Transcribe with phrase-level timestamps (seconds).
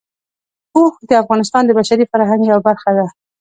[0.75, 3.05] اوښ د افغانستان د بشري فرهنګ یوه برخه ده.